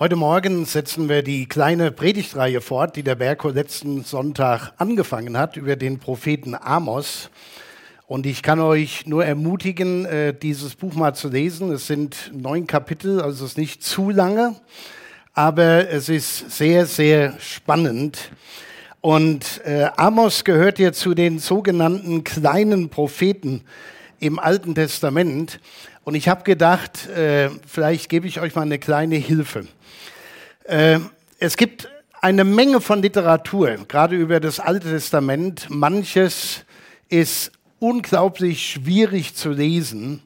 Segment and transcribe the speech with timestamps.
[0.00, 5.56] Heute Morgen setzen wir die kleine Predigtreihe fort, die der Berko letzten Sonntag angefangen hat
[5.56, 7.30] über den Propheten Amos.
[8.06, 11.72] Und ich kann euch nur ermutigen, äh, dieses Buch mal zu lesen.
[11.72, 14.54] Es sind neun Kapitel, also es ist nicht zu lange,
[15.34, 18.30] aber es ist sehr, sehr spannend.
[19.00, 23.62] Und äh, Amos gehört ja zu den sogenannten kleinen Propheten
[24.20, 25.58] im Alten Testament.
[26.04, 29.66] Und ich habe gedacht, äh, vielleicht gebe ich euch mal eine kleine Hilfe.
[30.68, 31.00] Äh,
[31.38, 31.88] es gibt
[32.20, 35.70] eine Menge von Literatur, gerade über das Alte Testament.
[35.70, 36.66] Manches
[37.08, 40.22] ist unglaublich schwierig zu lesen.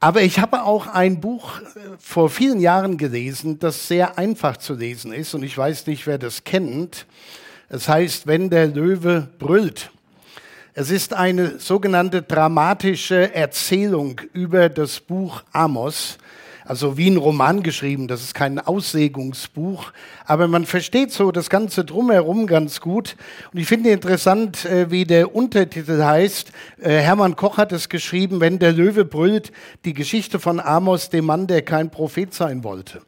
[0.00, 1.64] Aber ich habe auch ein Buch äh,
[1.98, 5.34] vor vielen Jahren gelesen, das sehr einfach zu lesen ist.
[5.34, 7.04] Und ich weiß nicht, wer das kennt.
[7.68, 9.90] Es heißt, wenn der Löwe brüllt.
[10.72, 16.16] Es ist eine sogenannte dramatische Erzählung über das Buch Amos
[16.72, 19.92] also wie ein Roman geschrieben, das ist kein Auslegungsbuch,
[20.24, 23.14] aber man versteht so das Ganze drumherum ganz gut.
[23.52, 26.50] Und ich finde interessant, äh, wie der Untertitel heißt.
[26.80, 29.52] Äh, Hermann Koch hat es geschrieben, wenn der Löwe brüllt,
[29.84, 33.02] die Geschichte von Amos, dem Mann, der kein Prophet sein wollte.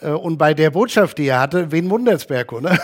[0.00, 2.78] Äh, und bei der Botschaft, die er hatte, wen Wundersberg, oder?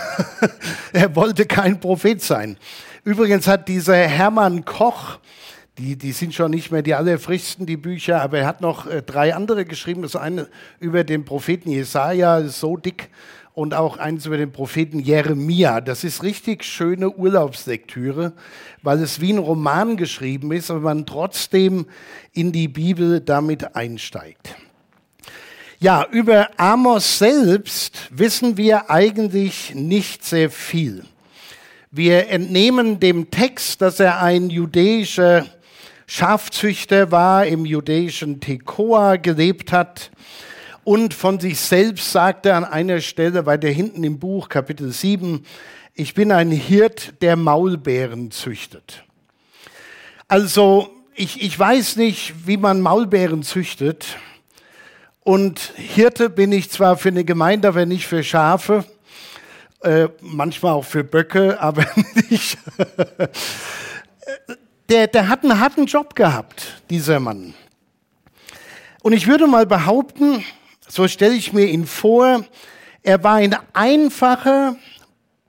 [0.91, 2.57] er wollte kein Prophet sein.
[3.05, 5.19] Übrigens hat dieser Hermann Koch,
[5.77, 9.01] die, die sind schon nicht mehr die allerfrischsten, die Bücher, aber er hat noch äh,
[9.03, 10.01] drei andere geschrieben.
[10.01, 10.47] Das eine
[10.79, 13.09] über den Propheten Jesaja, so dick,
[13.53, 15.81] und auch eins über den Propheten Jeremia.
[15.81, 18.33] Das ist richtig schöne Urlaubslektüre,
[18.83, 21.87] weil es wie ein Roman geschrieben ist, aber man trotzdem
[22.33, 24.55] in die Bibel damit einsteigt.
[25.79, 31.03] Ja, über Amos selbst wissen wir eigentlich nicht sehr viel.
[31.89, 35.45] Wir entnehmen dem Text, dass er ein jüdischer
[36.07, 40.09] Schafzüchter war, im jüdischen Tekoa gelebt hat
[40.85, 45.45] und von sich selbst sagte an einer Stelle weiter hinten im Buch, Kapitel 7,
[45.93, 49.03] ich bin ein Hirt, der Maulbeeren züchtet.
[50.29, 54.17] Also ich, ich weiß nicht, wie man Maulbeeren züchtet.
[55.21, 58.85] Und Hirte bin ich zwar für eine Gemeinde, aber nicht für Schafe.
[59.81, 61.85] Äh, manchmal auch für Böcke, aber
[62.29, 62.57] nicht
[64.89, 67.53] der, der hat einen harten Job gehabt, dieser Mann.
[69.01, 70.43] Und ich würde mal behaupten,
[70.87, 72.45] so stelle ich mir ihn vor,
[73.03, 74.75] er war ein einfacher,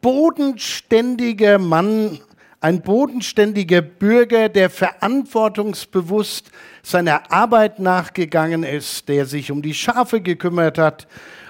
[0.01, 2.21] bodenständiger Mann,
[2.61, 6.51] ein bodenständiger Bürger, der verantwortungsbewusst
[6.83, 11.07] seiner Arbeit nachgegangen ist, der sich um die Schafe gekümmert hat,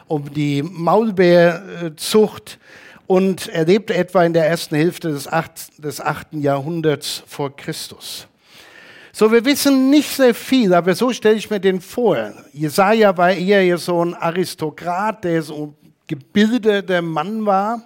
[0.06, 2.58] um die Maulbeerzucht,
[3.08, 6.34] und er lebte etwa in der ersten Hälfte des, acht, des 8.
[6.34, 8.28] Jahrhunderts vor Christus.
[9.12, 12.34] So, wir wissen nicht sehr viel, aber so stelle ich mir den vor.
[12.52, 15.74] Jesaja war eher so ein Aristokrat, der so
[16.06, 17.82] gebildeter Mann war.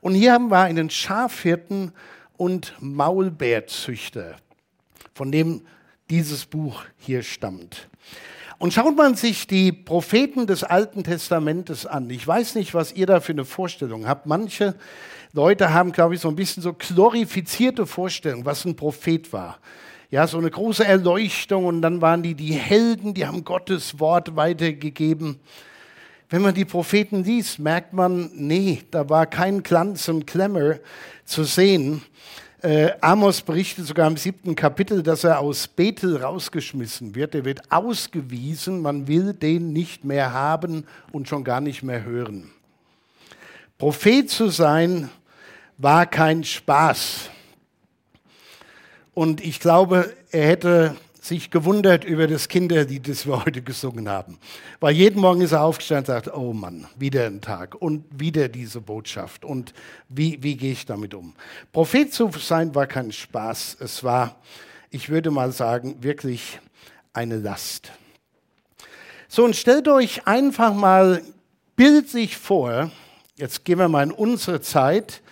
[0.00, 1.92] Und hier haben wir einen Schafhirten
[2.36, 4.34] und Maulbeerzüchter,
[5.14, 5.62] von dem
[6.10, 7.88] dieses Buch hier stammt.
[8.58, 13.06] Und schaut man sich die Propheten des Alten Testamentes an, ich weiß nicht, was ihr
[13.06, 14.26] da für eine Vorstellung habt.
[14.26, 14.74] Manche
[15.34, 19.58] Leute haben, glaube ich, so ein bisschen so glorifizierte Vorstellungen, was ein Prophet war.
[20.10, 24.36] Ja, so eine große Erleuchtung und dann waren die die Helden, die haben Gottes Wort
[24.36, 25.38] weitergegeben.
[26.30, 30.76] Wenn man die Propheten liest, merkt man, nee, da war kein Glanz und Klemmer
[31.24, 32.02] zu sehen.
[32.66, 37.36] Äh, Amos berichtet sogar im siebten Kapitel, dass er aus Bethel rausgeschmissen wird.
[37.36, 42.50] Er wird ausgewiesen, man will den nicht mehr haben und schon gar nicht mehr hören.
[43.78, 45.10] Prophet zu sein
[45.78, 47.30] war kein Spaß.
[49.14, 50.96] Und ich glaube, er hätte
[51.26, 54.38] sich gewundert über das Kinderlied, das wir heute gesungen haben.
[54.80, 58.48] Weil jeden Morgen ist er aufgestanden und sagt, oh Mann, wieder ein Tag und wieder
[58.48, 59.74] diese Botschaft und
[60.08, 61.34] wie, wie gehe ich damit um?
[61.72, 64.36] Prophet zu sein war kein Spaß, es war,
[64.90, 66.60] ich würde mal sagen, wirklich
[67.12, 67.90] eine Last.
[69.28, 71.22] So, und stellt euch einfach mal
[71.74, 72.90] bildlich vor,
[73.36, 75.22] jetzt gehen wir mal in unsere Zeit,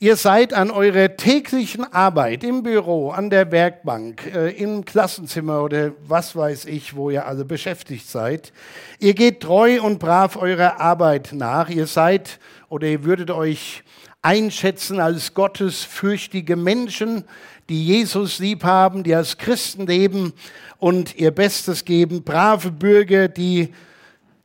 [0.00, 5.90] Ihr seid an eurer täglichen Arbeit im Büro, an der Werkbank, äh, im Klassenzimmer oder
[6.06, 8.52] was weiß ich, wo ihr alle beschäftigt seid.
[9.00, 11.68] Ihr geht treu und brav eurer Arbeit nach.
[11.68, 13.82] Ihr seid oder ihr würdet euch
[14.22, 17.24] einschätzen als gottesfürchtige Menschen,
[17.68, 20.32] die Jesus lieb haben, die als Christen leben
[20.78, 22.22] und ihr Bestes geben.
[22.22, 23.74] Brave Bürger, die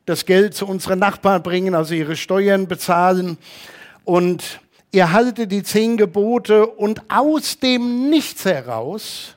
[0.08, 3.38] das Geld zu unseren Nachbarn bringen, also ihre Steuern bezahlen.
[4.04, 4.60] Und
[4.94, 9.36] ihr haltet die zehn Gebote und aus dem Nichts heraus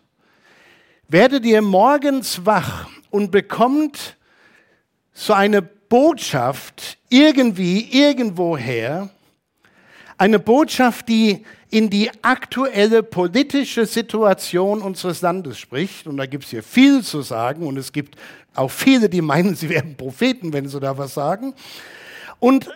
[1.08, 4.16] werdet ihr morgens wach und bekommt
[5.14, 9.08] so eine Botschaft irgendwie, irgendwoher,
[10.18, 16.06] eine Botschaft, die in die aktuelle politische Situation unseres Landes spricht.
[16.06, 17.66] Und da gibt es hier viel zu sagen.
[17.66, 18.16] Und es gibt
[18.54, 21.54] auch viele, die meinen, sie wären Propheten, wenn sie da was sagen.
[22.40, 22.70] Und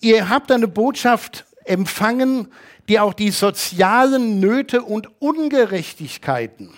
[0.00, 2.48] ihr habt eine Botschaft empfangen,
[2.88, 6.70] die auch die sozialen Nöte und Ungerechtigkeiten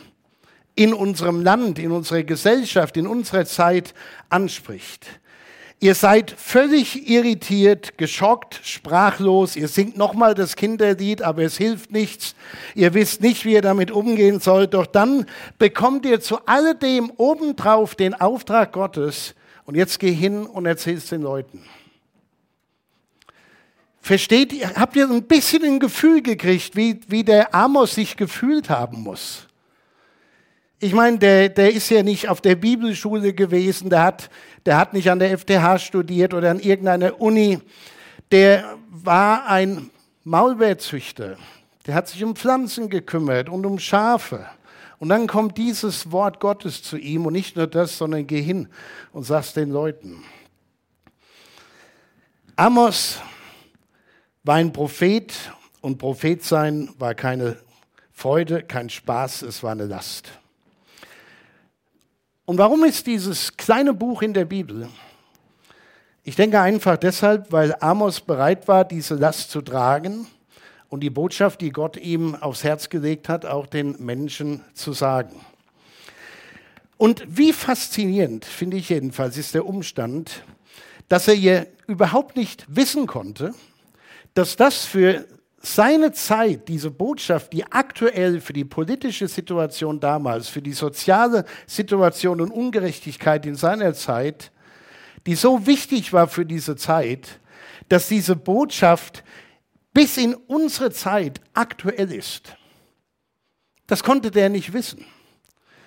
[0.75, 3.95] in unserem Land, in unserer Gesellschaft, in unserer Zeit
[4.29, 5.07] anspricht.
[5.79, 9.57] Ihr seid völlig irritiert, geschockt, sprachlos.
[9.57, 12.35] Ihr singt nochmal das Kinderlied, aber es hilft nichts.
[12.75, 14.73] Ihr wisst nicht, wie ihr damit umgehen sollt.
[14.73, 15.27] Doch dann
[15.59, 19.35] bekommt ihr zu alledem obendrauf den Auftrag Gottes.
[19.67, 21.63] Und jetzt geh hin und erzähl es den Leuten.
[24.07, 28.71] Versteht ihr, habt ihr ein bisschen ein Gefühl gekriegt, wie, wie der Amos sich gefühlt
[28.71, 29.49] haben muss?
[30.79, 34.31] Ich meine, der, der ist ja nicht auf der Bibelschule gewesen, der hat,
[34.65, 37.59] der hat nicht an der FTH studiert oder an irgendeiner Uni.
[38.31, 39.91] Der war ein
[40.23, 41.37] Maulbeerzüchter.
[41.85, 44.47] Der hat sich um Pflanzen gekümmert und um Schafe.
[45.01, 48.69] Und dann kommt dieses Wort Gottes zu ihm und nicht nur das, sondern geh hin
[49.13, 50.23] und sag's den Leuten.
[52.55, 53.19] Amos
[54.47, 55.35] war ein Prophet
[55.81, 57.57] und Prophet sein war keine
[58.13, 60.31] Freude, kein Spaß, es war eine Last.
[62.45, 64.89] Und warum ist dieses kleine Buch in der Bibel?
[66.23, 70.29] Ich denke einfach deshalb, weil Amos bereit war, diese Last zu tragen
[70.91, 75.45] und die Botschaft, die Gott ihm aufs Herz gelegt hat, auch den Menschen zu sagen.
[76.99, 80.45] Und wie faszinierend, finde ich jedenfalls, ist der Umstand,
[81.09, 83.53] dass er ihr überhaupt nicht wissen konnte,
[84.37, 85.25] dass das für
[85.63, 92.43] seine Zeit, diese Botschaft, die aktuell für die politische Situation damals, für die soziale Situation
[92.43, 94.53] und Ungerechtigkeit in seiner Zeit,
[95.27, 97.41] die so wichtig war für diese Zeit,
[97.89, 99.25] dass diese Botschaft
[99.95, 102.57] bis in unsere Zeit aktuell ist.
[103.87, 105.07] Das konnte der nicht wissen.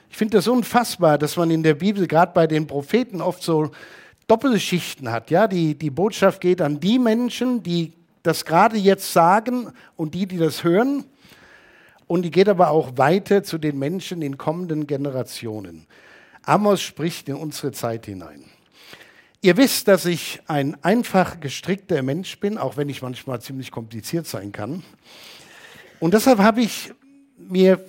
[0.09, 3.69] Ich finde das unfassbar, dass man in der Bibel, gerade bei den Propheten, oft so
[4.27, 5.29] Doppelschichten hat.
[5.29, 5.47] Ja?
[5.47, 7.93] Die, die Botschaft geht an die Menschen, die
[8.23, 11.05] das gerade jetzt sagen und die, die das hören.
[12.07, 15.85] Und die geht aber auch weiter zu den Menschen in kommenden Generationen.
[16.43, 18.45] Amos spricht in unsere Zeit hinein.
[19.41, 24.27] Ihr wisst, dass ich ein einfach gestrickter Mensch bin, auch wenn ich manchmal ziemlich kompliziert
[24.27, 24.83] sein kann.
[25.99, 26.91] Und deshalb habe ich
[27.37, 27.79] mir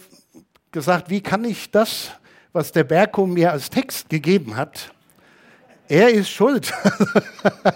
[0.70, 2.12] gesagt, wie kann ich das,
[2.52, 4.92] was der Berko mir als Text gegeben hat,
[5.88, 6.72] er ist schuld.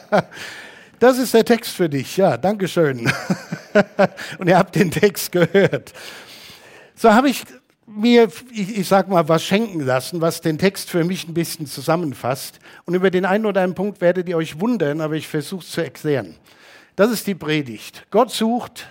[1.04, 2.16] Das ist der Text für dich.
[2.16, 3.00] Ja, danke schön.
[4.38, 5.92] Und ihr habt den Text gehört.
[6.94, 7.44] So habe ich
[7.86, 11.66] mir, ich, ich sag mal, was schenken lassen, was den Text für mich ein bisschen
[11.66, 12.58] zusammenfasst.
[12.86, 15.72] Und über den einen oder anderen Punkt werdet ihr euch wundern, aber ich versuche es
[15.72, 16.36] zu erklären.
[16.96, 18.06] Das ist die Predigt.
[18.10, 18.88] Gott sucht,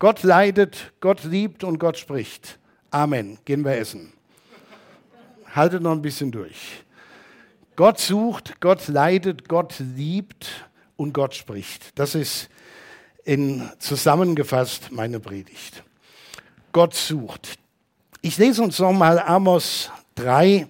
[0.00, 2.58] Gott leidet, Gott liebt und Gott spricht.
[2.90, 3.38] Amen.
[3.44, 4.12] Gehen wir essen.
[5.54, 6.82] Haltet noch ein bisschen durch.
[7.76, 10.66] Gott sucht, Gott leidet, Gott liebt
[11.02, 11.98] und Gott spricht.
[11.98, 12.48] Das ist
[13.24, 15.82] in zusammengefasst meine Predigt.
[16.72, 17.58] Gott sucht.
[18.20, 20.66] Ich lese uns nochmal Amos 3,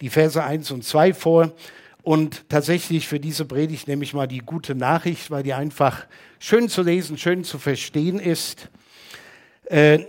[0.00, 1.52] die Verse 1 und 2 vor.
[2.02, 6.06] Und tatsächlich für diese Predigt nehme ich mal die gute Nachricht, weil die einfach
[6.38, 8.68] schön zu lesen, schön zu verstehen ist.
[9.64, 10.00] Äh,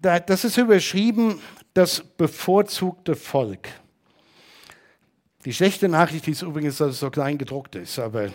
[0.00, 1.40] das ist überschrieben,
[1.74, 3.68] das bevorzugte Volk.
[5.44, 8.28] Die schlechte Nachricht ist übrigens, dass es so klein gedruckt ist, aber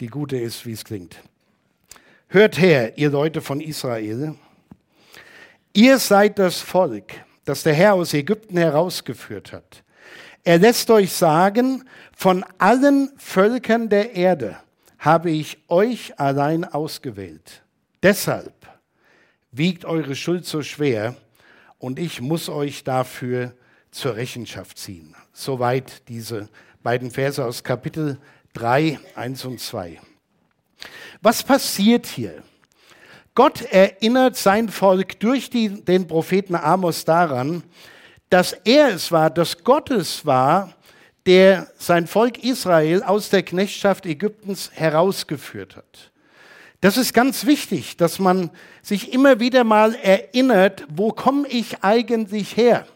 [0.00, 1.16] die gute ist, wie es klingt.
[2.28, 4.34] Hört her, ihr Leute von Israel.
[5.72, 7.12] Ihr seid das Volk,
[7.44, 9.82] das der Herr aus Ägypten herausgeführt hat.
[10.42, 11.84] Er lässt euch sagen,
[12.16, 14.56] von allen Völkern der Erde
[14.98, 17.62] habe ich euch allein ausgewählt.
[18.02, 18.54] Deshalb
[19.52, 21.16] wiegt eure Schuld so schwer
[21.78, 23.54] und ich muss euch dafür
[23.90, 25.14] zur Rechenschaft ziehen.
[25.32, 26.48] Soweit diese
[26.82, 28.18] beiden Verse aus Kapitel
[28.54, 30.00] 3, 1 und 2.
[31.22, 32.42] Was passiert hier?
[33.34, 37.62] Gott erinnert sein Volk durch die, den Propheten Amos daran,
[38.28, 40.74] dass er es war, dass Gott es war,
[41.26, 46.10] der sein Volk Israel aus der Knechtschaft Ägyptens herausgeführt hat.
[46.80, 48.50] Das ist ganz wichtig, dass man
[48.82, 52.86] sich immer wieder mal erinnert, wo komme ich eigentlich her?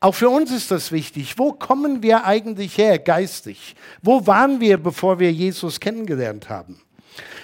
[0.00, 1.38] Auch für uns ist das wichtig.
[1.38, 3.74] Wo kommen wir eigentlich her geistig?
[4.02, 6.80] Wo waren wir, bevor wir Jesus kennengelernt haben?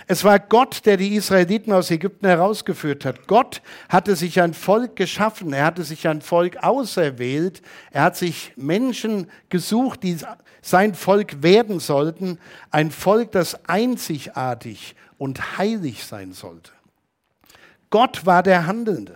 [0.07, 3.27] Es war Gott, der die Israeliten aus Ägypten herausgeführt hat.
[3.27, 8.53] Gott hatte sich ein Volk geschaffen, er hatte sich ein Volk auserwählt, er hat sich
[8.57, 10.19] Menschen gesucht, die
[10.61, 12.39] sein Volk werden sollten,
[12.71, 16.71] ein Volk, das einzigartig und heilig sein sollte.
[17.89, 19.15] Gott war der Handelnde.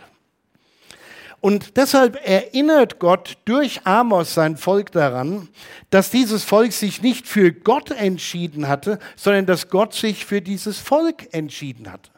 [1.40, 5.49] Und deshalb erinnert Gott durch Amos sein Volk daran,
[5.90, 10.78] dass dieses Volk sich nicht für Gott entschieden hatte, sondern dass Gott sich für dieses
[10.78, 12.11] Volk entschieden hatte.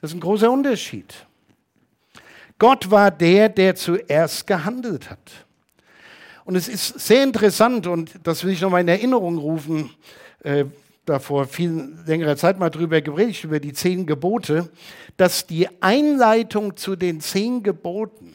[0.00, 1.14] Das ist ein großer Unterschied.
[2.58, 5.46] Gott war der, der zuerst gehandelt hat.
[6.44, 9.90] Und es ist sehr interessant, und das will ich nochmal in Erinnerung rufen,
[10.42, 10.64] äh,
[11.04, 14.70] da vor viel längerer Zeit mal drüber geredet, über die zehn Gebote,
[15.16, 18.31] dass die Einleitung zu den zehn Geboten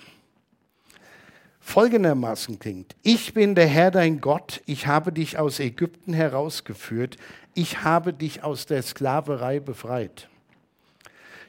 [1.67, 2.95] folgendermaßen klingt.
[3.03, 7.17] Ich bin der Herr dein Gott, ich habe dich aus Ägypten herausgeführt,
[7.55, 10.29] ich habe dich aus der Sklaverei befreit.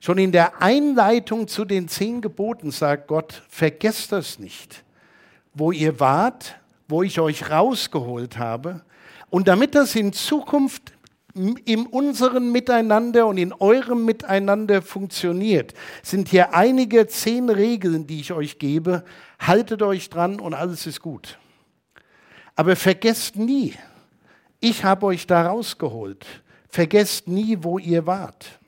[0.00, 4.82] Schon in der Einleitung zu den zehn Geboten sagt Gott, vergesst das nicht,
[5.54, 6.56] wo ihr wart,
[6.88, 8.80] wo ich euch rausgeholt habe.
[9.30, 10.94] Und damit das in Zukunft
[11.34, 18.32] in unserem Miteinander und in eurem Miteinander funktioniert, sind hier einige zehn Regeln, die ich
[18.32, 19.04] euch gebe.
[19.38, 21.38] Haltet euch dran und alles ist gut.
[22.56, 23.74] Aber vergesst nie,
[24.60, 26.26] ich habe euch da rausgeholt.
[26.68, 28.58] Vergesst nie, wo ihr wart.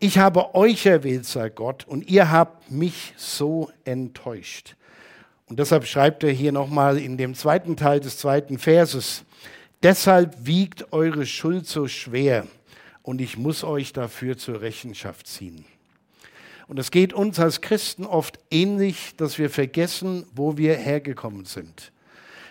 [0.00, 4.76] Ich habe euch erwählt, sagt Gott, und ihr habt mich so enttäuscht.
[5.46, 9.24] Und deshalb schreibt er hier nochmal in dem zweiten Teil des zweiten Verses,
[9.82, 12.46] Deshalb wiegt eure Schuld so schwer
[13.02, 15.64] und ich muss euch dafür zur Rechenschaft ziehen.
[16.66, 21.92] Und es geht uns als Christen oft ähnlich, dass wir vergessen, wo wir hergekommen sind.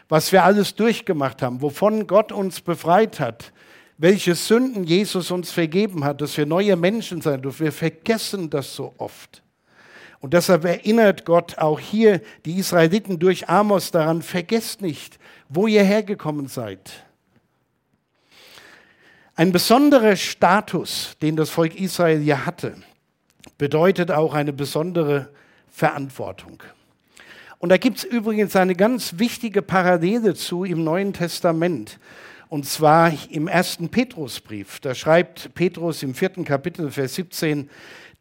[0.09, 3.51] Was wir alles durchgemacht haben, wovon Gott uns befreit hat,
[3.97, 7.65] welche Sünden Jesus uns vergeben hat, dass wir neue Menschen sein dürfen.
[7.65, 9.43] Wir vergessen das so oft.
[10.19, 15.19] Und deshalb erinnert Gott auch hier die Israeliten durch Amos daran, vergesst nicht,
[15.49, 17.06] wo ihr hergekommen seid.
[19.39, 22.73] Ein besonderer Status, den das Volk Israel hier hatte,
[23.59, 25.29] bedeutet auch eine besondere
[25.69, 26.63] Verantwortung.
[27.59, 31.99] Und da gibt es übrigens eine ganz wichtige Parallele zu im Neuen Testament.
[32.49, 34.79] Und zwar im ersten Petrusbrief.
[34.79, 37.69] Da schreibt Petrus im vierten Kapitel, Vers 17,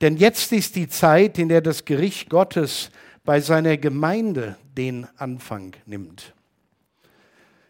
[0.03, 2.91] denn jetzt ist die Zeit, in der das Gericht Gottes
[3.25, 6.35] bei seiner Gemeinde den Anfang nimmt.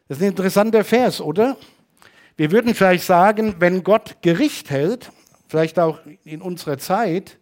[0.08, 1.56] Das ist ein interessanter Vers, oder?
[2.36, 5.10] Wir würden vielleicht sagen, wenn Gott Gericht hält,
[5.48, 7.38] vielleicht auch in unserer Zeit,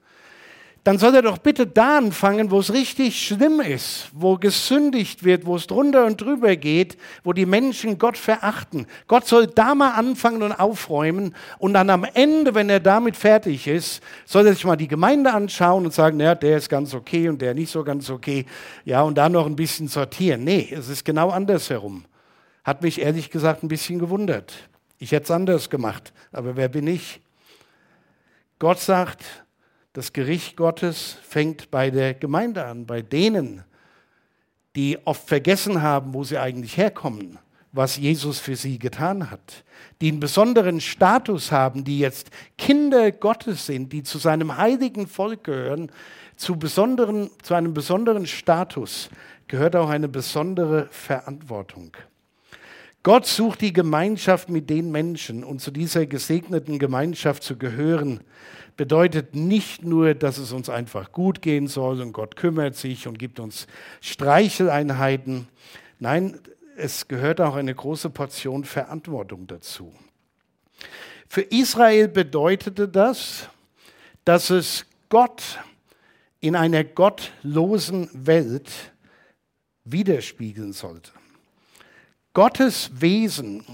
[0.85, 5.47] dann soll er doch bitte da anfangen, wo es richtig schlimm ist, wo gesündigt wird,
[5.47, 8.87] wo es drunter und drüber geht, wo die Menschen Gott verachten.
[9.09, 13.67] Gott soll da mal anfangen und aufräumen und dann am Ende, wenn er damit fertig
[13.67, 17.31] ist, soll er sich mal die Gemeinde anschauen und sagen, ja, der ist ganz okay
[17.31, 18.45] und der nicht so ganz okay,
[18.85, 20.45] ja, und da noch ein bisschen sortieren.
[20.45, 22.05] Nee, es ist genau andersherum.
[22.63, 24.53] Hat mich ehrlich gesagt ein bisschen gewundert.
[24.99, 27.21] Ich hätte es anders gemacht, aber wer bin ich?
[28.59, 29.25] Gott sagt,
[29.93, 33.65] das Gericht Gottes fängt bei der Gemeinde an, bei denen,
[34.75, 37.39] die oft vergessen haben, wo sie eigentlich herkommen,
[37.73, 39.65] was Jesus für sie getan hat,
[40.01, 45.45] die einen besonderen Status haben, die jetzt Kinder Gottes sind, die zu seinem heiligen Volk
[45.45, 45.91] gehören,
[46.37, 49.11] zu, besonderen, zu einem besonderen Status
[49.47, 51.97] gehört auch eine besondere Verantwortung.
[53.05, 58.21] Gott sucht die Gemeinschaft mit den Menschen und zu dieser gesegneten Gemeinschaft zu gehören,
[58.79, 63.19] bedeutet nicht nur, dass es uns einfach gut gehen soll und Gott kümmert sich und
[63.19, 63.67] gibt uns
[64.01, 65.49] Streicheleinheiten.
[65.99, 66.41] Nein,
[66.79, 69.93] es gehört auch eine große Portion Verantwortung dazu.
[71.29, 73.51] Für Israel bedeutete das,
[74.25, 75.59] dass es Gott
[76.41, 78.71] in einer gottlosen Welt
[79.85, 81.11] widerspiegeln sollte.
[82.35, 83.65] Gottes Wesen,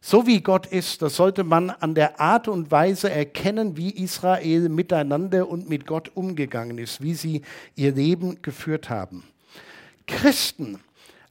[0.00, 4.70] so wie Gott ist, das sollte man an der Art und Weise erkennen, wie Israel
[4.70, 7.42] miteinander und mit Gott umgegangen ist, wie sie
[7.76, 9.24] ihr Leben geführt haben.
[10.06, 10.80] Christen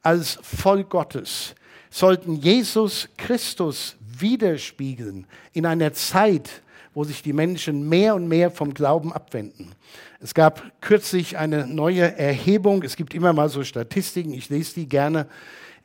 [0.03, 1.55] als Volk Gottes
[1.89, 6.62] sollten Jesus Christus widerspiegeln in einer Zeit,
[6.93, 9.72] wo sich die Menschen mehr und mehr vom Glauben abwenden.
[10.19, 14.88] Es gab kürzlich eine neue Erhebung, es gibt immer mal so Statistiken, ich lese die
[14.88, 15.27] gerne,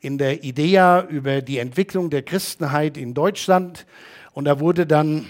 [0.01, 3.85] in der IDEA über die Entwicklung der Christenheit in Deutschland.
[4.33, 5.25] Und da wurde dann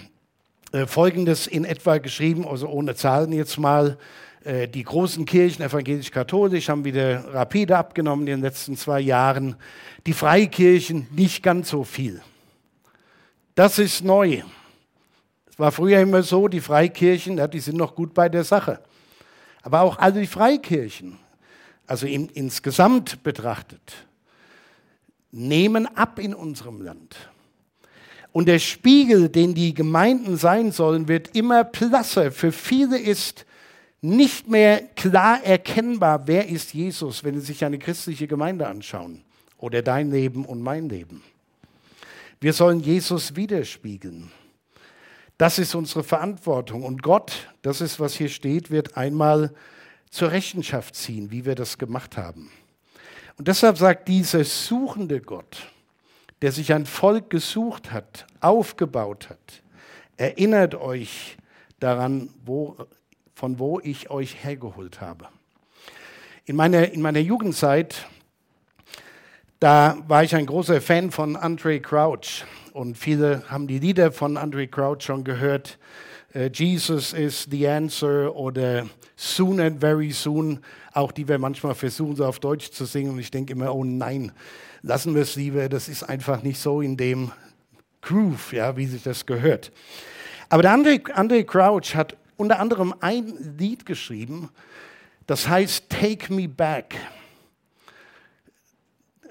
[0.72, 3.98] äh, Folgendes in etwa geschrieben, also ohne Zahlen jetzt mal.
[4.44, 9.56] Äh, die großen Kirchen, evangelisch-katholisch, haben wieder rapide abgenommen in den letzten zwei Jahren.
[10.06, 12.22] Die Freikirchen nicht ganz so viel.
[13.54, 14.42] Das ist neu.
[15.56, 18.80] war früher immer so, die Freikirchen, die sind noch gut bei der Sache.
[19.62, 21.18] Aber auch alle die Freikirchen,
[21.86, 24.06] also in, insgesamt betrachtet,
[25.32, 27.16] nehmen ab in unserem Land.
[28.32, 32.30] Und der Spiegel, den die Gemeinden sein sollen, wird immer blasser.
[32.30, 33.44] Für viele ist
[34.00, 39.22] nicht mehr klar erkennbar, wer ist Jesus, wenn sie sich eine christliche Gemeinde anschauen
[39.58, 41.22] oder dein Leben und mein Leben.
[42.40, 44.30] Wir sollen Jesus widerspiegeln.
[45.36, 46.84] Das ist unsere Verantwortung.
[46.84, 49.52] Und Gott, das ist, was hier steht, wird einmal
[50.10, 52.50] zur Rechenschaft ziehen, wie wir das gemacht haben.
[53.36, 55.66] Und deshalb sagt dieser suchende Gott,
[56.42, 59.62] der sich ein Volk gesucht hat, aufgebaut hat,
[60.16, 61.36] erinnert euch
[61.78, 62.76] daran, wo,
[63.34, 65.28] von wo ich euch hergeholt habe.
[66.44, 68.06] In meiner, in meiner Jugendzeit,
[69.60, 74.36] da war ich ein großer Fan von Andre Crouch und viele haben die Lieder von
[74.36, 75.78] Andre Crouch schon gehört.
[76.32, 80.60] Uh, Jesus is the answer oder Soon and Very Soon,
[80.92, 83.10] auch die wir manchmal versuchen, so auf Deutsch zu singen.
[83.10, 84.30] Und ich denke immer, oh nein,
[84.82, 87.32] lassen wir es lieber, das ist einfach nicht so in dem
[88.00, 89.72] Groove, ja, wie sich das gehört.
[90.48, 94.50] Aber der Andre, Andre Crouch hat unter anderem ein Lied geschrieben,
[95.26, 96.94] das heißt Take Me Back.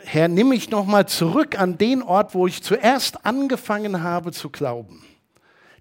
[0.04, 5.04] Herr, nimm mich nochmal zurück an den Ort, wo ich zuerst angefangen habe zu glauben.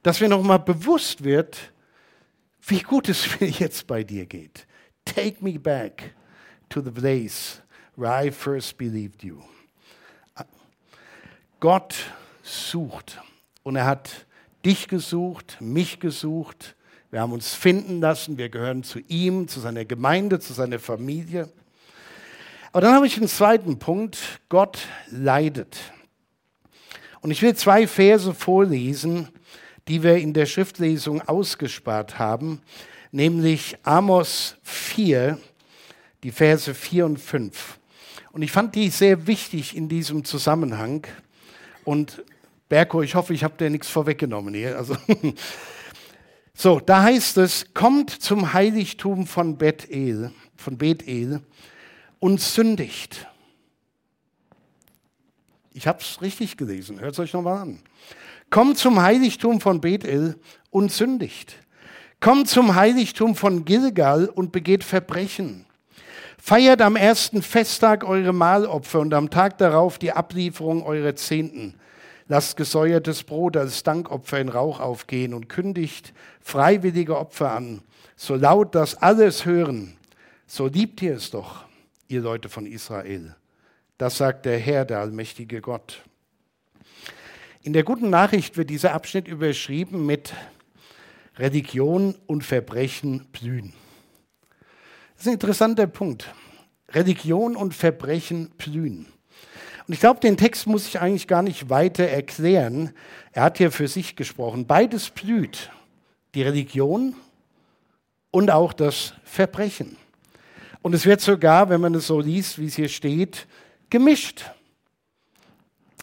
[0.08, 1.70] Dass mir nochmal bewusst wird,
[2.66, 4.66] wie gut es mir jetzt bei dir geht.
[5.04, 6.14] Take me back
[6.70, 7.60] to the place
[7.94, 9.42] where I first believed you.
[11.60, 11.94] Gott
[12.42, 13.20] sucht
[13.64, 14.24] und er hat
[14.64, 16.74] dich gesucht, mich gesucht.
[17.10, 21.50] Wir haben uns finden lassen, wir gehören zu ihm, zu seiner Gemeinde, zu seiner Familie.
[22.72, 24.40] Aber dann habe ich einen zweiten Punkt.
[24.48, 24.78] Gott
[25.10, 25.76] leidet.
[27.20, 29.28] Und ich will zwei Verse vorlesen,
[29.88, 32.60] die wir in der Schriftlesung ausgespart haben,
[33.10, 35.38] nämlich Amos 4,
[36.22, 37.78] die Verse 4 und 5.
[38.32, 41.06] Und ich fand die sehr wichtig in diesem Zusammenhang.
[41.84, 42.22] Und
[42.68, 44.76] Berko, ich hoffe, ich habe dir nichts vorweggenommen hier.
[44.76, 44.96] Also
[46.54, 51.40] so, da heißt es, kommt zum Heiligtum von Bethel, von Bethel
[52.18, 53.26] und sündigt.
[55.72, 57.78] Ich habe es richtig gelesen, hört es euch nochmal an.
[58.50, 60.38] Kommt zum Heiligtum von Bethel
[60.70, 61.56] und sündigt.
[62.20, 65.66] Kommt zum Heiligtum von Gilgal und begeht Verbrechen.
[66.38, 71.74] Feiert am ersten Festtag eure Mahlopfer und am Tag darauf die Ablieferung eurer Zehnten.
[72.26, 77.82] Lasst gesäuertes Brot als Dankopfer in Rauch aufgehen und kündigt freiwillige Opfer an,
[78.16, 79.96] so laut, dass alles hören.
[80.46, 81.64] So liebt ihr es doch
[82.08, 83.34] ihr Leute von Israel.
[83.98, 86.02] Das sagt der Herr, der allmächtige Gott.
[87.62, 90.32] In der guten Nachricht wird dieser Abschnitt überschrieben mit
[91.36, 93.72] Religion und Verbrechen blühen.
[95.14, 96.32] Das ist ein interessanter Punkt.
[96.90, 99.06] Religion und Verbrechen blühen.
[99.86, 102.92] Und ich glaube, den Text muss ich eigentlich gar nicht weiter erklären.
[103.32, 104.66] Er hat hier für sich gesprochen.
[104.66, 105.70] Beides blüht.
[106.34, 107.16] Die Religion
[108.30, 109.96] und auch das Verbrechen.
[110.80, 113.48] Und es wird sogar, wenn man es so liest, wie es hier steht,
[113.90, 114.44] gemischt.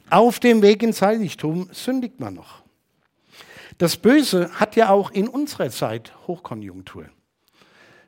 [0.10, 2.62] Auf dem Weg ins Heiligtum sündigt man noch.
[3.78, 7.06] Das Böse hat ja auch in unserer Zeit Hochkonjunktur.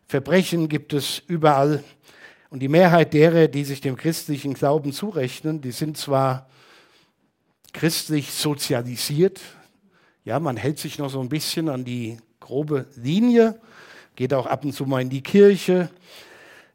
[0.05, 1.83] Verbrechen gibt es überall.
[2.49, 6.47] Und die Mehrheit derer, die sich dem christlichen Glauben zurechnen, die sind zwar
[7.73, 9.41] christlich sozialisiert,
[10.23, 13.59] ja, man hält sich noch so ein bisschen an die grobe Linie,
[14.15, 15.89] geht auch ab und zu mal in die Kirche,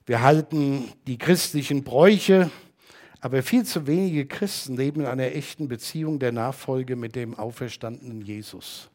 [0.04, 2.50] wir halten die christlichen Bräuche,
[3.22, 8.20] aber viel zu wenige Christen leben in einer echten Beziehung der Nachfolge mit dem auferstandenen
[8.20, 8.90] Jesus.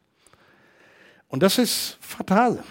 [1.30, 2.62] Und das ist fatal.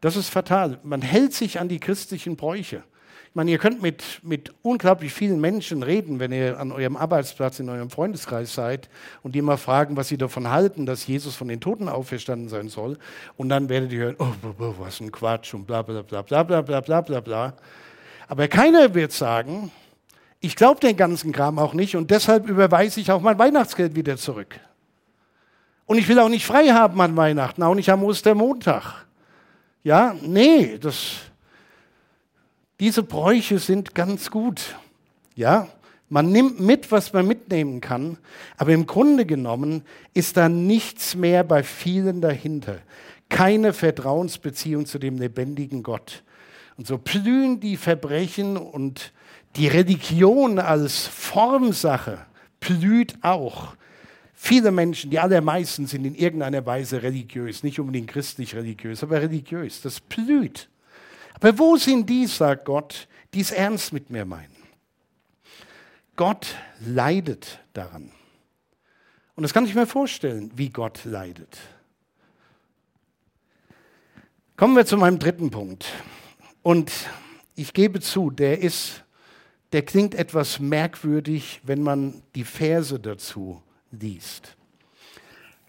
[0.00, 0.80] Das ist fatal.
[0.82, 2.82] Man hält sich an die christlichen Bräuche.
[3.28, 7.60] Ich meine, ihr könnt mit, mit unglaublich vielen Menschen reden, wenn ihr an eurem Arbeitsplatz,
[7.60, 8.88] in eurem Freundeskreis seid
[9.22, 12.68] und die mal fragen, was sie davon halten, dass Jesus von den Toten auferstanden sein
[12.68, 12.98] soll.
[13.36, 14.32] Und dann werdet ihr hören, oh,
[14.78, 17.54] was ein Quatsch und bla bla bla bla bla bla bla bla bla.
[18.26, 19.70] Aber keiner wird sagen,
[20.40, 24.16] ich glaube den ganzen Kram auch nicht und deshalb überweise ich auch mein Weihnachtsgeld wieder
[24.16, 24.60] zurück.
[25.86, 29.06] Und ich will auch nicht frei haben an Weihnachten, auch nicht am Ostermontag.
[29.82, 31.14] Ja, nee, das,
[32.78, 34.76] diese Bräuche sind ganz gut.
[35.34, 35.68] Ja,
[36.10, 38.18] man nimmt mit, was man mitnehmen kann,
[38.56, 39.82] aber im Grunde genommen
[40.14, 42.78] ist da nichts mehr bei vielen dahinter.
[43.28, 46.22] Keine Vertrauensbeziehung zu dem lebendigen Gott.
[46.78, 49.12] Und so blühen die Verbrechen und
[49.56, 52.24] die Religion als Formsache
[52.60, 53.74] blüht auch.
[54.32, 59.82] Viele Menschen, die allermeisten sind in irgendeiner Weise religiös, nicht unbedingt christlich religiös, aber religiös.
[59.82, 60.68] Das blüht.
[61.34, 64.56] Aber wo sind die, sagt Gott, die es ernst mit mir meinen?
[66.14, 66.54] Gott
[66.86, 68.12] leidet daran.
[69.34, 71.58] Und das kann ich mir vorstellen, wie Gott leidet.
[74.56, 75.86] Kommen wir zu meinem dritten Punkt.
[76.68, 76.92] Und
[77.54, 79.02] ich gebe zu, der ist,
[79.72, 84.54] der klingt etwas merkwürdig, wenn man die Verse dazu liest.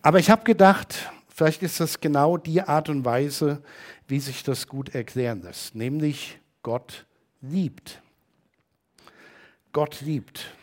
[0.02, 3.64] Aber ich habe gedacht, vielleicht ist das genau die Art und Weise,
[4.10, 7.06] wie sich das gut erklären lässt, nämlich Gott
[7.40, 8.02] liebt.
[9.72, 10.54] Gott liebt.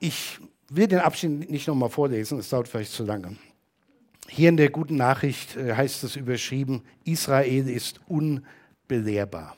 [0.00, 3.36] Ich will den Abschnitt nicht nochmal vorlesen, es dauert vielleicht zu lange.
[4.28, 9.56] Hier in der guten Nachricht äh, heißt es überschrieben, Israel ist unbelehrbar.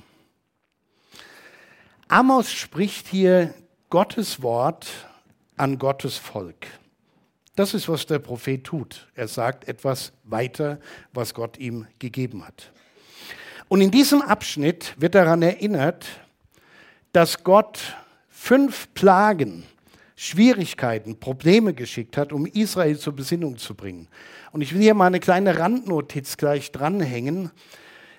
[2.08, 3.54] Amos spricht hier
[3.90, 4.86] Gottes Wort
[5.56, 6.66] an Gottes Volk.
[7.56, 9.08] Das ist, was der Prophet tut.
[9.14, 10.78] Er sagt etwas weiter,
[11.12, 12.70] was Gott ihm gegeben hat.
[13.68, 16.06] Und in diesem Abschnitt wird daran erinnert,
[17.12, 17.96] dass Gott
[18.28, 19.64] fünf Plagen
[20.20, 24.08] Schwierigkeiten, Probleme geschickt hat, um Israel zur Besinnung zu bringen.
[24.50, 27.52] Und ich will hier mal eine kleine Randnotiz gleich dranhängen.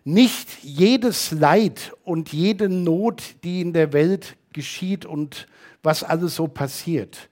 [0.05, 5.47] Nicht jedes Leid und jede Not, die in der Welt geschieht und
[5.83, 7.27] was alles so passiert,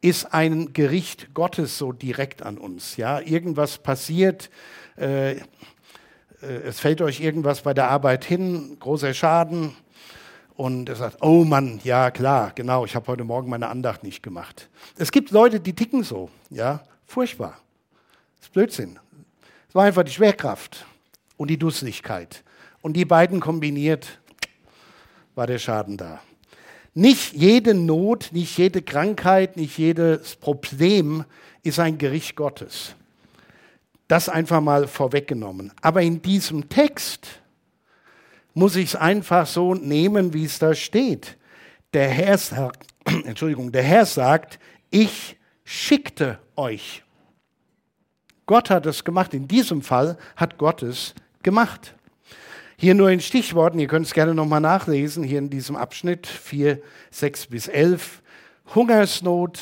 [0.00, 2.96] ist ein Gericht Gottes so direkt an uns.
[2.96, 4.50] Ja, irgendwas passiert,
[4.96, 5.42] äh, äh
[6.42, 9.74] es fällt euch irgendwas bei der Arbeit hin, großer Schaden,
[10.54, 14.22] und er sagt, oh Mann, ja klar, genau, ich habe heute Morgen meine Andacht nicht
[14.22, 14.68] gemacht.
[14.96, 17.58] Es gibt Leute, die ticken so, ja, furchtbar.
[18.36, 18.98] Das ist Blödsinn.
[19.68, 20.84] Es war einfach die Schwerkraft
[21.36, 22.42] und die Dusseligkeit.
[22.82, 24.20] Und die beiden kombiniert
[25.34, 26.20] war der Schaden da.
[26.94, 31.24] Nicht jede Not, nicht jede Krankheit, nicht jedes Problem
[31.62, 32.94] ist ein Gericht Gottes.
[34.08, 35.72] Das einfach mal vorweggenommen.
[35.80, 37.41] Aber in diesem Text
[38.54, 41.36] muss ich es einfach so nehmen, wie es da steht.
[41.92, 42.86] Der Herr sagt,
[43.24, 44.58] Entschuldigung, der Herr sagt,
[44.90, 47.02] ich schickte euch.
[48.46, 49.34] Gott hat es gemacht.
[49.34, 51.94] In diesem Fall hat Gott es gemacht.
[52.76, 56.82] Hier nur in Stichworten, ihr könnt es gerne nochmal nachlesen, hier in diesem Abschnitt 4,
[57.10, 58.22] 6 bis 11.
[58.74, 59.60] Hungersnot,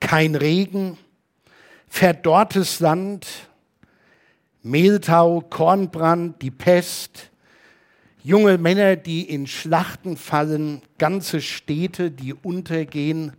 [0.00, 0.96] kein Regen,
[1.86, 3.26] verdorrtes Land,
[4.62, 7.30] Mehltau, Kornbrand, die Pest,
[8.26, 13.36] junge Männer, die in Schlachten fallen, ganze Städte, die untergehen.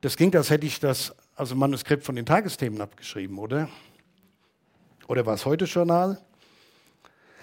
[0.00, 3.68] Das klingt, als hätte ich das aus Manuskript von den Tagesthemen abgeschrieben, oder?
[5.06, 6.18] Oder war es heute Journal?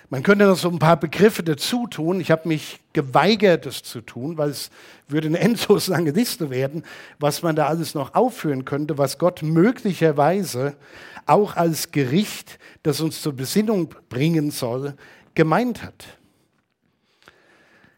[0.10, 2.22] Man könnte noch so ein paar Begriffe dazu tun.
[2.22, 4.70] Ich habe mich geweigert, das zu tun, weil es
[5.10, 6.84] würde eine endlos lange Liste werden,
[7.20, 10.78] was man da alles noch aufführen könnte, was Gott möglicherweise
[11.26, 14.96] auch als Gericht, das uns zur Besinnung bringen soll,
[15.36, 16.06] gemeint hat.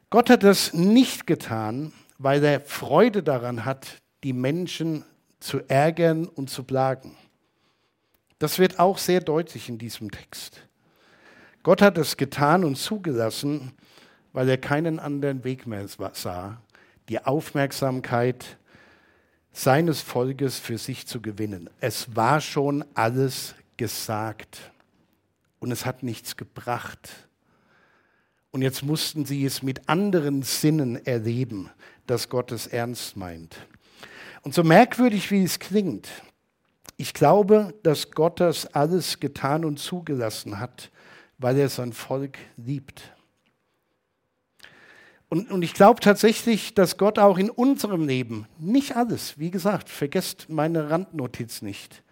[0.10, 5.06] Gott hat das nicht getan, weil er Freude daran hat, die Menschen
[5.40, 7.16] zu ärgern und zu plagen.
[8.40, 10.69] Das wird auch sehr deutlich in diesem Text.
[11.64, 13.74] Gott hat es getan und zugelassen,
[14.32, 16.62] weil er keinen anderen Weg mehr sah,
[17.10, 18.58] die Aufmerksamkeit
[19.52, 21.70] seines Volkes für sich zu gewinnen.
[21.82, 24.72] Es war schon alles gesagt
[25.60, 27.10] und es hat nichts gebracht.
[28.52, 31.70] Und jetzt mussten sie es mit anderen Sinnen erleben,
[32.08, 33.58] dass Gott es ernst meint.
[34.42, 36.08] Und so merkwürdig wie es klingt,
[36.96, 40.90] ich glaube, dass Gott das alles getan und zugelassen hat,
[41.40, 43.02] weil er sein Volk liebt.
[45.30, 49.90] Und, und ich glaube tatsächlich, dass Gott auch in unserem Leben, nicht alles, wie gesagt,
[49.90, 52.04] vergesst meine Randnotiz nicht,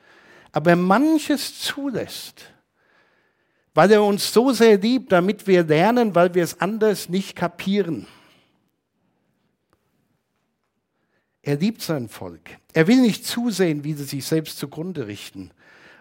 [0.51, 2.53] aber manches zulässt,
[3.73, 8.07] weil er uns so sehr liebt, damit wir lernen, weil wir es anders nicht kapieren.
[11.41, 12.57] Er liebt sein Volk.
[12.73, 15.51] Er will nicht zusehen, wie sie sich selbst zugrunde richten.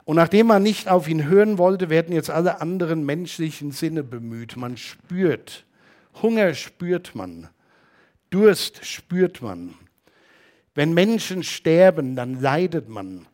[0.06, 4.56] Und nachdem man nicht auf ihn hören wollte, werden jetzt alle anderen menschlichen Sinne bemüht.
[4.56, 5.66] Man spürt,
[6.22, 7.48] Hunger spürt man,
[8.30, 9.74] Durst spürt man.
[10.76, 13.26] Wenn Menschen sterben, dann leidet man.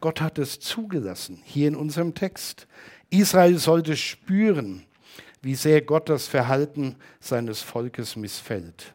[0.00, 2.66] Gott hat es zugelassen, hier in unserem Text.
[3.08, 4.84] Israel sollte spüren,
[5.40, 8.92] wie sehr Gott das Verhalten seines Volkes missfällt.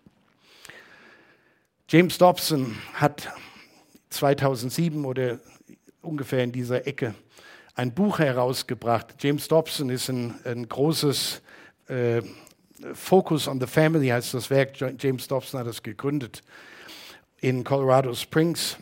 [1.89, 3.33] James Dobson hat
[4.11, 5.39] 2007 oder
[6.01, 7.15] ungefähr in dieser Ecke
[7.75, 9.15] ein Buch herausgebracht.
[9.19, 11.41] James Dobson ist ein, ein großes
[11.87, 12.21] äh,
[12.93, 14.73] Focus on the Family heißt das Werk.
[14.99, 16.43] James Dobson hat das gegründet
[17.39, 18.77] in Colorado Springs.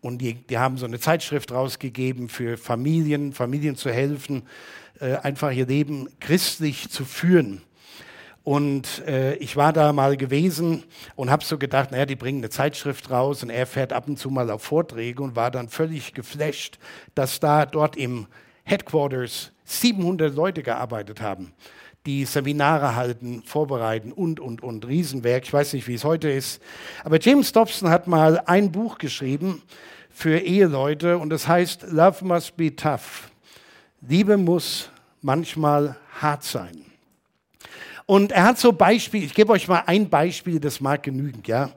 [0.00, 4.42] Und die, die haben so eine Zeitschrift rausgegeben für Familien, Familien zu helfen,
[5.00, 7.62] äh, einfach ihr Leben christlich zu führen.
[8.44, 10.82] Und äh, ich war da mal gewesen
[11.14, 14.18] und habe so gedacht, naja, die bringen eine Zeitschrift raus und er fährt ab und
[14.18, 16.78] zu mal auf Vorträge und war dann völlig geflasht,
[17.14, 18.26] dass da dort im
[18.64, 21.52] Headquarters 700 Leute gearbeitet haben,
[22.04, 24.88] die Seminare halten, vorbereiten und, und, und.
[24.88, 25.44] Riesenwerk.
[25.44, 26.60] Ich weiß nicht, wie es heute ist.
[27.04, 29.62] Aber James Dobson hat mal ein Buch geschrieben
[30.10, 33.30] für Eheleute und das heißt Love Must Be Tough.
[34.00, 36.91] Liebe muss manchmal hart sein.
[38.12, 41.70] Und er hat so Beispiele, ich gebe euch mal ein Beispiel, das mag genügen, ja.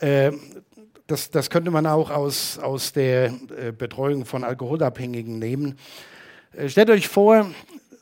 [0.00, 0.32] Äh,
[1.06, 5.78] das, das könnte man auch aus, aus der äh, Betreuung von Alkoholabhängigen nehmen.
[6.54, 7.50] Äh, stellt euch vor,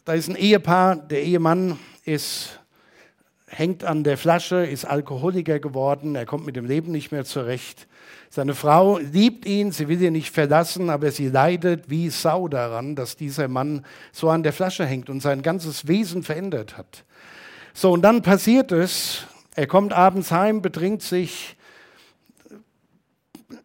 [0.05, 2.59] da ist ein Ehepaar, der Ehemann ist,
[3.47, 7.87] hängt an der Flasche, ist Alkoholiker geworden, er kommt mit dem Leben nicht mehr zurecht.
[8.31, 12.97] Seine Frau liebt ihn, sie will ihn nicht verlassen, aber sie leidet wie Sau daran,
[12.97, 17.05] dass dieser Mann so an der Flasche hängt und sein ganzes Wesen verändert hat.
[17.73, 21.57] So, und dann passiert es, er kommt abends heim, betrinkt sich,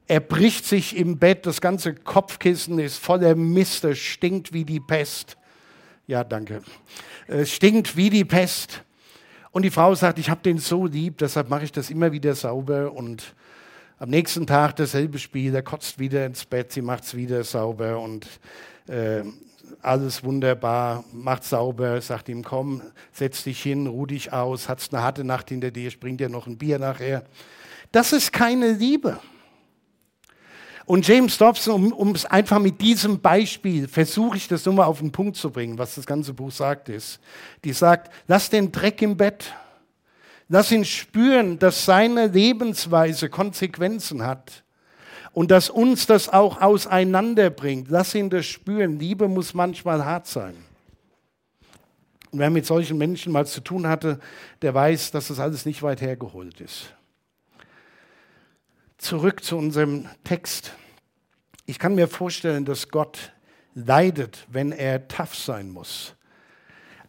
[0.07, 4.79] er bricht sich im Bett, das ganze Kopfkissen ist voller Mist, es stinkt wie die
[4.79, 5.37] Pest.
[6.07, 6.61] Ja, danke.
[7.27, 8.83] Es stinkt wie die Pest.
[9.51, 12.35] Und die Frau sagt, ich habe den so lieb, deshalb mache ich das immer wieder
[12.35, 12.91] sauber.
[12.91, 13.33] Und
[13.97, 17.99] am nächsten Tag dasselbe Spiel, er kotzt wieder ins Bett, sie macht es wieder sauber
[17.99, 18.27] und
[18.87, 19.23] äh,
[19.81, 25.01] alles wunderbar, macht sauber, sagt ihm, komm, setz dich hin, ruh dich aus, hat's eine
[25.01, 27.23] harte Nacht hinter dir, springt dir noch ein Bier nachher.
[27.91, 29.19] Das ist keine Liebe.
[30.85, 34.85] Und James Dobson, um, um es einfach mit diesem Beispiel, versuche ich das nur mal
[34.85, 37.19] auf den Punkt zu bringen, was das ganze Buch sagt, ist,
[37.63, 39.53] die sagt, lass den Dreck im Bett,
[40.47, 44.64] lass ihn spüren, dass seine Lebensweise Konsequenzen hat
[45.35, 47.89] und dass uns das auch auseinanderbringt.
[47.89, 48.97] Lass ihn das spüren.
[48.97, 50.55] Liebe muss manchmal hart sein.
[52.31, 54.21] Und wer mit solchen Menschen mal zu tun hatte,
[54.61, 56.93] der weiß, dass das alles nicht weit hergeholt ist.
[58.97, 60.71] Zurück zu unserem Text.
[61.65, 63.33] Ich kann mir vorstellen, dass Gott
[63.73, 66.15] leidet, wenn er tough sein muss.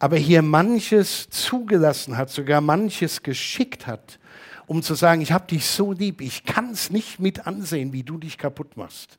[0.00, 4.18] Aber hier manches zugelassen hat, sogar manches geschickt hat,
[4.66, 8.02] um zu sagen, ich habe dich so lieb, ich kann es nicht mit ansehen, wie
[8.02, 9.18] du dich kaputt machst.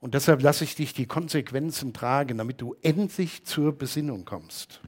[0.00, 4.80] Und deshalb lasse ich dich die Konsequenzen tragen, damit du endlich zur Besinnung kommst.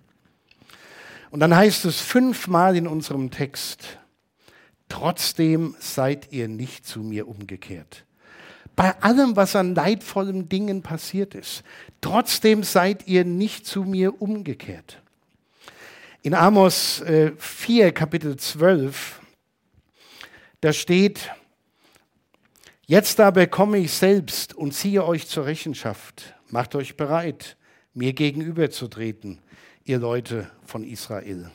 [1.30, 3.98] Und dann heißt es fünfmal in unserem Text,
[4.88, 8.04] trotzdem seid ihr nicht zu mir umgekehrt.
[8.76, 11.62] Bei allem, was an leidvollen Dingen passiert ist,
[12.00, 15.02] trotzdem seid ihr nicht zu mir umgekehrt.
[16.22, 17.02] In Amos
[17.38, 19.19] 4, äh, Kapitel 12,
[20.60, 21.30] da steht,
[22.86, 26.34] jetzt aber komme ich selbst und ziehe euch zur Rechenschaft.
[26.48, 27.56] Macht euch bereit,
[27.94, 29.38] mir gegenüberzutreten,
[29.84, 31.50] ihr Leute von Israel.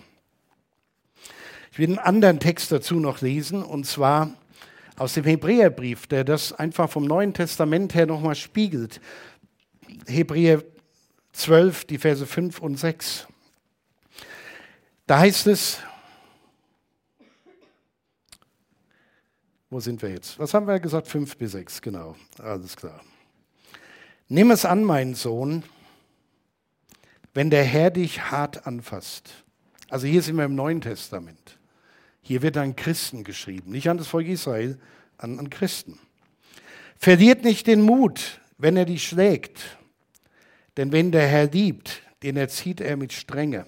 [1.71, 4.33] Ich will einen anderen Text dazu noch lesen, und zwar
[4.97, 9.01] aus dem Hebräerbrief, der das einfach vom Neuen Testament her nochmal spiegelt.
[10.07, 10.63] Hebräer
[11.33, 13.27] 12, die Verse 5 und 6.
[15.05, 15.79] Da heißt es,
[19.75, 20.39] Wo sind wir jetzt?
[20.39, 21.05] Was haben wir gesagt?
[21.05, 22.15] Fünf bis sechs, genau.
[22.41, 23.01] Alles klar.
[24.29, 25.63] Nimm es an, mein Sohn,
[27.33, 29.43] wenn der Herr dich hart anfasst.
[29.89, 31.59] Also hier sind wir im Neuen Testament.
[32.21, 34.79] Hier wird an Christen geschrieben, nicht an das Volk Israel,
[35.17, 35.99] an, an Christen.
[36.97, 39.77] Verliert nicht den Mut, wenn er dich schlägt.
[40.77, 43.65] Denn wenn der Herr liebt, den erzieht er mit Strenge.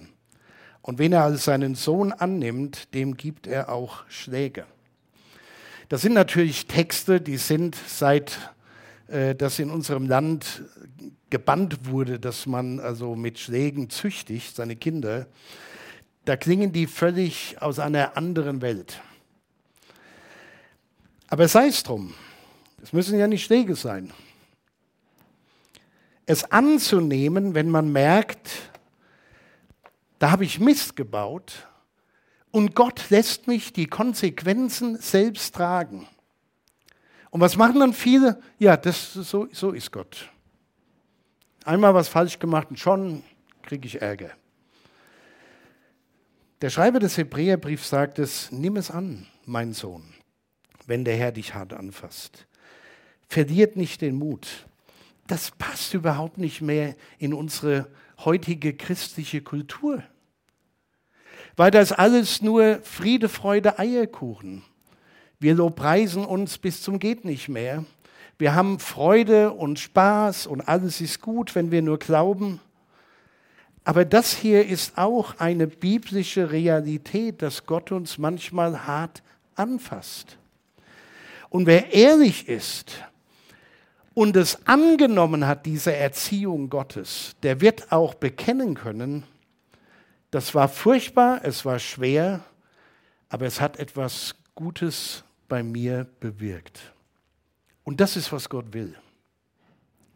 [0.81, 4.65] Und wenn er als seinen Sohn annimmt, dem gibt er auch Schläge.
[5.89, 8.53] Das sind natürlich Texte, die sind seit
[9.07, 10.63] äh, das in unserem Land
[11.29, 15.27] gebannt wurde, dass man also mit Schlägen züchtigt, seine Kinder,
[16.25, 19.01] da klingen die völlig aus einer anderen Welt.
[21.29, 22.13] Aber sei es drum,
[22.83, 24.11] es müssen ja nicht Schläge sein.
[26.25, 28.49] Es anzunehmen, wenn man merkt,
[30.19, 31.66] da habe ich Mist gebaut,
[32.51, 36.07] und Gott lässt mich die Konsequenzen selbst tragen.
[37.29, 38.41] Und was machen dann viele?
[38.57, 40.31] Ja, das, so, so ist Gott.
[41.65, 43.23] Einmal was falsch gemacht und schon
[43.61, 44.31] kriege ich Ärger.
[46.61, 50.03] Der Schreiber des Hebräerbriefs sagt es, nimm es an, mein Sohn,
[50.87, 52.47] wenn der Herr dich hart anfasst.
[53.27, 54.65] Verliert nicht den Mut.
[55.27, 57.91] Das passt überhaupt nicht mehr in unsere
[58.23, 60.01] heutige christliche Kultur.
[61.57, 64.61] War das alles nur Friede, Freude, Eierkuchen?
[65.39, 67.83] Wir lobpreisen uns bis zum geht nicht mehr.
[68.37, 72.59] Wir haben Freude und Spaß und alles ist gut, wenn wir nur glauben.
[73.83, 79.23] Aber das hier ist auch eine biblische Realität, dass Gott uns manchmal hart
[79.55, 80.37] anfasst.
[81.49, 83.03] Und wer ehrlich ist
[84.13, 89.23] und es angenommen hat, diese Erziehung Gottes, der wird auch bekennen können,
[90.31, 92.43] das war furchtbar, es war schwer,
[93.29, 96.93] aber es hat etwas Gutes bei mir bewirkt.
[97.83, 98.95] Und das ist, was Gott will.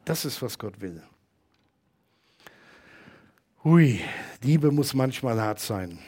[0.03, 1.01] Das ist, was Gott will.
[3.63, 4.01] Hui,
[4.41, 5.99] Liebe muss manchmal hart sein.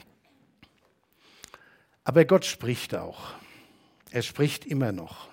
[2.04, 3.34] Aber Gott spricht auch.
[4.12, 5.30] Er spricht immer noch.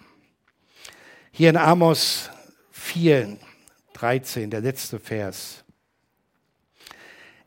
[1.32, 2.30] Hier in Amos
[2.70, 3.38] 4,
[3.94, 5.64] 13, der letzte Vers.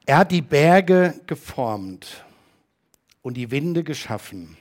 [0.05, 2.25] Er hat die Berge geformt
[3.21, 4.57] und die Winde geschaffen.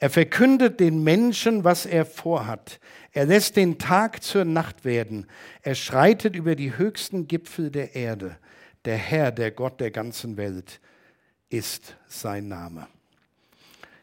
[0.00, 2.80] Er verkündet den Menschen, was er vorhat.
[3.12, 5.26] Er lässt den Tag zur Nacht werden.
[5.62, 8.36] Er schreitet über die höchsten Gipfel der Erde.
[8.84, 10.80] Der Herr, der Gott der ganzen Welt,
[11.50, 12.86] ist sein Name.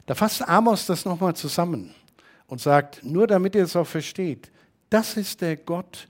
[0.06, 1.94] Da fasst Amos das nochmal zusammen
[2.48, 4.52] und sagt, nur damit ihr es auch versteht,
[4.90, 6.08] das ist der Gott,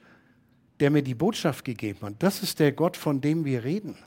[0.80, 2.16] der mir die Botschaft gegeben hat.
[2.20, 3.98] Das ist der Gott, von dem wir reden.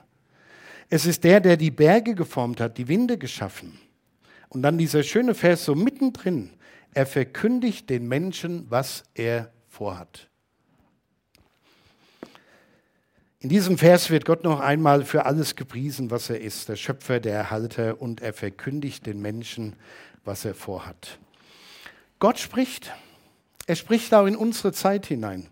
[0.89, 3.79] Es ist der, der die Berge geformt hat, die Winde geschaffen.
[4.49, 6.49] Und dann dieser schöne Vers so mittendrin.
[6.93, 10.27] Er verkündigt den Menschen, was er vorhat.
[13.41, 17.19] In diesem Vers wird Gott noch einmal für alles gepriesen, was er ist, der Schöpfer,
[17.21, 19.75] der Erhalter, und er verkündigt den Menschen,
[20.25, 21.19] was er vorhat.
[22.17, 22.91] Gott spricht.
[23.65, 25.47] Er spricht auch in unsere Zeit hinein.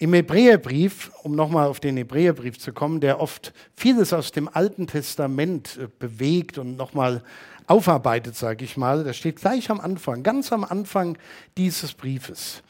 [0.00, 4.86] Im Hebräerbrief, um nochmal auf den Hebräerbrief zu kommen, der oft vieles aus dem Alten
[4.86, 7.22] Testament äh, bewegt und nochmal
[7.66, 9.04] aufarbeitet, sage ich mal.
[9.04, 11.18] Das steht gleich am Anfang, ganz am Anfang
[11.58, 12.62] dieses Briefes.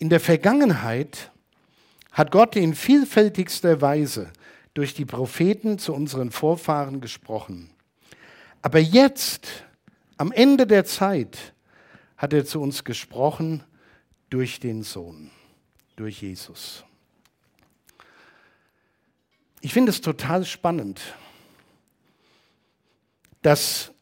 [0.00, 1.30] In der Vergangenheit
[2.10, 4.32] hat Gott in vielfältigster Weise
[4.74, 7.70] durch die Propheten zu unseren Vorfahren gesprochen.
[8.62, 9.46] Aber jetzt,
[10.16, 11.54] am Ende der Zeit,
[12.16, 13.62] hat er zu uns gesprochen
[14.28, 15.30] durch den Sohn,
[15.96, 16.84] durch Jesus.
[19.60, 21.00] Ich finde es total spannend,
[23.42, 23.92] dass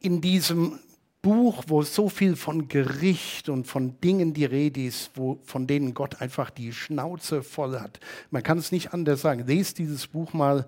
[0.00, 0.78] in diesem
[1.24, 5.94] Buch, wo so viel von Gericht und von Dingen die Rede ist, wo, von denen
[5.94, 7.98] Gott einfach die Schnauze voll hat.
[8.30, 9.46] Man kann es nicht anders sagen.
[9.46, 10.66] Lest dieses Buch mal,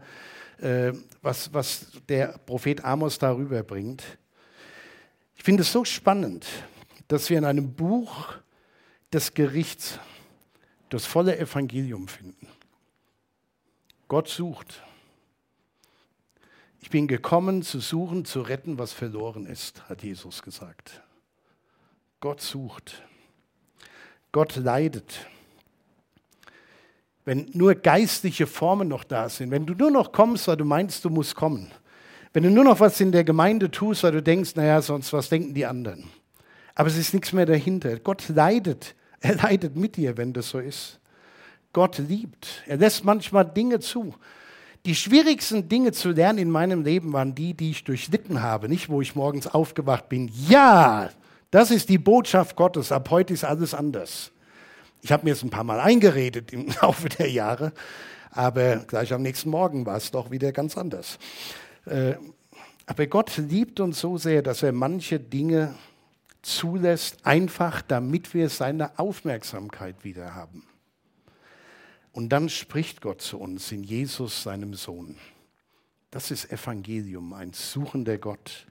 [0.58, 4.02] äh, was, was der Prophet Amos darüber bringt.
[5.36, 6.46] Ich finde es so spannend,
[7.08, 8.34] dass wir in einem Buch
[9.12, 9.98] des Gerichts
[10.88, 12.48] das volle Evangelium finden.
[14.08, 14.82] Gott sucht.
[16.80, 21.02] Ich bin gekommen, zu suchen, zu retten, was verloren ist, hat Jesus gesagt.
[22.20, 23.02] Gott sucht.
[24.30, 25.26] Gott leidet.
[27.24, 31.04] Wenn nur geistliche Formen noch da sind, wenn du nur noch kommst, weil du meinst,
[31.04, 31.72] du musst kommen,
[32.32, 35.28] wenn du nur noch was in der Gemeinde tust, weil du denkst, naja, sonst was
[35.28, 36.08] denken die anderen.
[36.74, 37.98] Aber es ist nichts mehr dahinter.
[37.98, 38.94] Gott leidet.
[39.26, 41.00] Er leidet mit dir, wenn das so ist.
[41.72, 42.62] Gott liebt.
[42.66, 44.14] Er lässt manchmal Dinge zu.
[44.84, 48.88] Die schwierigsten Dinge zu lernen in meinem Leben waren die, die ich durchlitten habe, nicht
[48.88, 50.30] wo ich morgens aufgewacht bin.
[50.48, 51.10] Ja,
[51.50, 52.92] das ist die Botschaft Gottes.
[52.92, 54.30] Ab heute ist alles anders.
[55.02, 57.72] Ich habe mir es ein paar Mal eingeredet im Laufe der Jahre,
[58.30, 61.18] aber gleich am nächsten Morgen war es doch wieder ganz anders.
[61.84, 62.14] Äh,
[62.86, 65.74] aber Gott liebt uns so sehr, dass er manche Dinge
[66.46, 70.64] zulässt, einfach damit wir seine Aufmerksamkeit wieder haben.
[72.12, 75.16] Und dann spricht Gott zu uns in Jesus, seinem Sohn.
[76.10, 78.66] Das ist Evangelium, ein suchender Gott,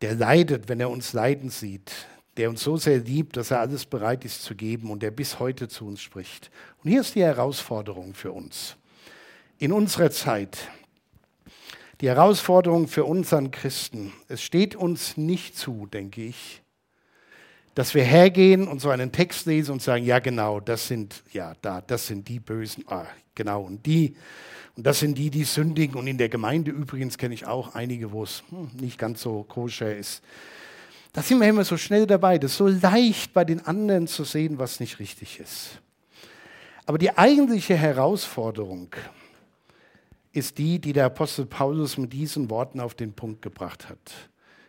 [0.00, 1.90] der leidet, wenn er uns leiden sieht,
[2.36, 5.38] der uns so sehr liebt, dass er alles bereit ist zu geben und der bis
[5.38, 6.50] heute zu uns spricht.
[6.82, 8.76] Und hier ist die Herausforderung für uns.
[9.58, 10.68] In unserer Zeit,
[12.04, 16.60] die Herausforderung für uns an Christen, es steht uns nicht zu, denke ich,
[17.74, 21.54] dass wir hergehen und so einen Text lesen und sagen, ja genau, das sind, ja,
[21.62, 24.16] da, das sind die Bösen, ah, genau, und die,
[24.76, 25.96] und das sind die, die sündigen.
[25.96, 29.42] Und in der Gemeinde übrigens kenne ich auch einige, wo es hm, nicht ganz so
[29.44, 30.22] koscher ist.
[31.14, 32.36] Da sind wir immer so schnell dabei.
[32.36, 35.80] Das ist so leicht bei den anderen zu sehen, was nicht richtig ist.
[36.84, 38.94] Aber die eigentliche Herausforderung
[40.34, 44.12] ist die, die der Apostel Paulus mit diesen Worten auf den Punkt gebracht hat.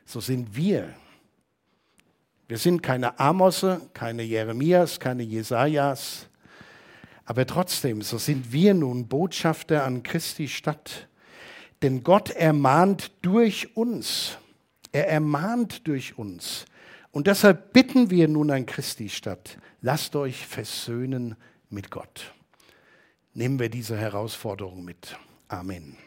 [0.05, 0.93] So sind wir
[2.47, 6.27] wir sind keine Amosse, keine Jeremias, keine Jesajas,
[7.25, 11.07] aber trotzdem, so sind wir nun Botschafter an Christi Stadt,
[11.81, 14.37] Denn Gott ermahnt durch uns.
[14.91, 16.65] Er ermahnt durch uns.
[17.11, 21.35] Und deshalb bitten wir nun an Christi statt, lasst euch versöhnen
[21.69, 22.33] mit Gott.
[23.33, 25.17] Nehmen wir diese Herausforderung mit.
[25.51, 26.04] Amen.